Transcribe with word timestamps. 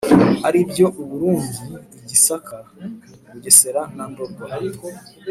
aribyo 0.47 0.87
u 1.01 1.03
Burundi, 1.09 1.51
i 1.99 2.01
Gisaka, 2.09 2.57
u 2.65 2.67
Bugesera 3.29 3.81
na 3.95 4.05
Ndorwa. 4.11 4.45